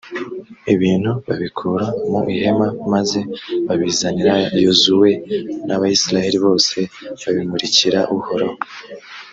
ibintu 0.73 1.11
babikura 1.25 1.85
mu 2.09 2.19
ihema 2.33 2.67
maze 2.93 3.19
babizanira 3.67 4.33
yozuwe 4.63 5.09
n’abayisraheli 5.67 6.37
bose; 6.45 6.77
babimurikira 7.21 7.99
uhoraho. 8.15 8.57